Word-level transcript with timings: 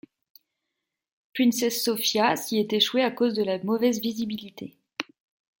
Princess 1.35 1.83
Sophia 1.83 2.35
s'y 2.35 2.57
est 2.57 2.73
échoué 2.73 3.03
à 3.03 3.11
cause 3.11 3.35
de 3.35 3.43
la 3.43 3.63
mauvaise 3.63 4.01
visibilité. 4.01 4.75